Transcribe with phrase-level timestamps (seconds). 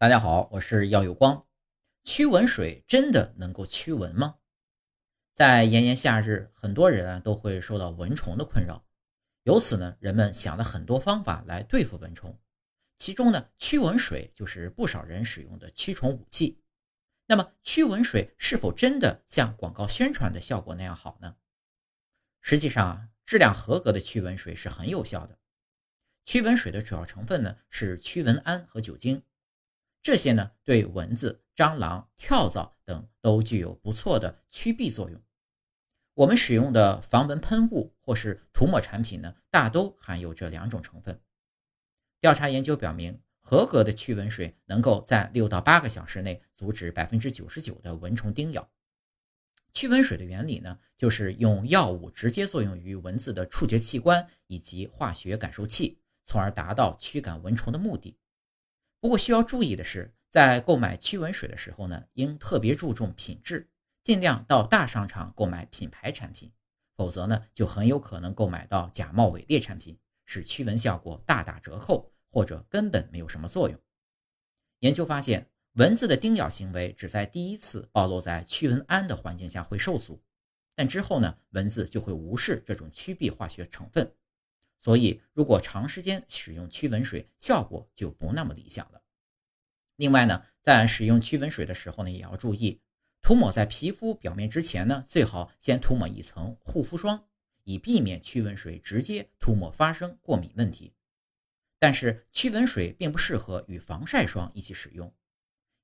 [0.00, 1.44] 大家好，我是耀有光。
[2.04, 4.36] 驱蚊水真的能够驱蚊吗？
[5.34, 8.86] 在炎炎夏日，很多人都会受到蚊虫的困扰，
[9.42, 12.38] 由此呢，人们想了很多方法来对付蚊虫，
[12.96, 16.62] 其中呢，驱蚊水就是不少人使用的驱虫武器。
[17.26, 21.34] 那么，驱蚊水是否真的像广告宣传的效果那样好呢？
[22.40, 25.36] 实际上啊，质量合格的驱蚊水是很有效的。
[26.24, 29.24] 驱蚊水的主要成分呢是驱蚊胺和酒精。
[30.08, 35.20] 这些呢，对蚊子、蟑螂、跳蚤等都具有不错的驱避作用。
[36.14, 41.20] 我们使用的防蚊喷雾或是涂抹产品呢，大都含有这两种成分。
[42.22, 48.66] 调查研究表明，合格的驱蚊水能够在六到八个小时内阻止百分之九十九的蚊虫叮咬。
[49.74, 58.16] 驱蚊水的原理呢，就是用药物直接作用于蚊子的触觉器官以及化学感受器，从而达到驱赶蚊虫的目的。
[59.00, 63.68] 不过需要注意的是，在购买驱蚊水的时候呢，应特别注重品质，
[64.02, 66.52] 尽量到大商场购买品牌产品，
[66.96, 73.78] 否则呢，就很有可能购买到假冒伪劣产品，使驱蚊效果大打折扣，或者根本没有什么作用。
[74.80, 80.20] 研究发现，蚊子的叮咬行为只在第一次暴露在驱蚊胺的环境下会受阻，
[80.74, 84.12] 但之后呢，蚊子就会无视这种驱避化学成分。
[84.78, 89.02] 所以，如果长时间使用驱蚊水，效果就不那么理想了。
[89.96, 92.80] 另外呢，在使用驱蚊水的时候呢，也要注意
[93.20, 97.26] 涂抹在皮肤表面之前呢，最好先涂抹一层护肤霜，
[97.64, 100.94] 以避免驱蚊水直接涂抹发生过敏问题。
[101.80, 105.12] 但是，驱蚊水并不适合与防晒霜一起使用。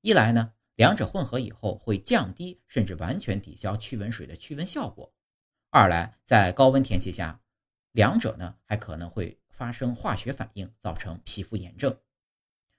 [0.00, 5.12] 一来呢，两者混合以后会降低甚至完全抵消驱蚊水的驱蚊效果；
[5.70, 7.40] 二来，在高温天气下。
[7.94, 11.96] 两者呢还可能会发生化学反应，造成皮肤炎症。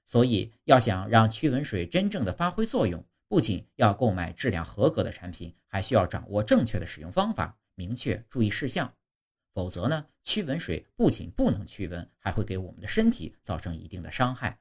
[0.03, 8.93] 所以要想让驱蚊水真正的发挥作用，不仅要购买质量合格的产品，还需要掌握正确的使用方法，明确注意事项。
[9.54, 14.59] 否则呢，驱蚊水不仅不能驱蚊，还会给我们的身体造成一定的伤害。